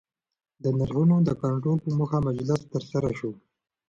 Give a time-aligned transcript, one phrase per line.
[0.63, 3.31] د نرخونو د کنټرول په موخه مجلس ترسره سو